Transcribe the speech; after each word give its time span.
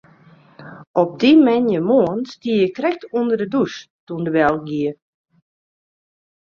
Op 1.03 1.09
dy 1.19 1.31
moandeitemoarn 1.45 2.21
stie 2.33 2.57
ik 2.65 2.73
krekt 2.77 3.03
ûnder 3.19 3.37
de 3.41 3.47
dûs 3.53 3.73
doe't 4.05 4.25
de 4.25 4.31
bel 4.35 4.55
gie. 4.67 4.91